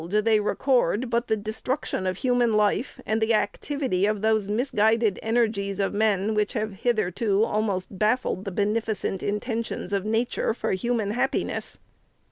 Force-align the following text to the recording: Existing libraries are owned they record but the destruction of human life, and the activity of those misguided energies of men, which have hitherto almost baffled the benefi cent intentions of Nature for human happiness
Existing 0.03 0.15
libraries 0.17 0.25
are 0.25 0.33
owned 0.33 0.35
they 0.35 0.39
record 0.39 1.09
but 1.11 1.27
the 1.27 1.37
destruction 1.37 2.07
of 2.07 2.17
human 2.17 2.57
life, 2.57 2.99
and 3.05 3.21
the 3.21 3.35
activity 3.35 4.07
of 4.07 4.21
those 4.23 4.47
misguided 4.47 5.19
energies 5.21 5.79
of 5.79 5.93
men, 5.93 6.33
which 6.33 6.53
have 6.53 6.73
hitherto 6.73 7.43
almost 7.43 7.99
baffled 7.99 8.43
the 8.43 8.51
benefi 8.51 8.95
cent 8.97 9.21
intentions 9.21 9.93
of 9.93 10.03
Nature 10.03 10.55
for 10.55 10.71
human 10.71 11.11
happiness 11.11 11.77